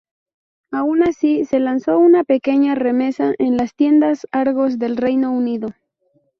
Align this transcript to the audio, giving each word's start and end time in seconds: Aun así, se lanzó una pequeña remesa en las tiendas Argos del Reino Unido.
Aun 0.71 1.03
así, 1.03 1.45
se 1.45 1.59
lanzó 1.59 1.99
una 1.99 2.23
pequeña 2.23 2.73
remesa 2.73 3.33
en 3.37 3.55
las 3.55 3.75
tiendas 3.75 4.25
Argos 4.31 4.79
del 4.79 4.97
Reino 4.97 5.31
Unido. 5.31 5.75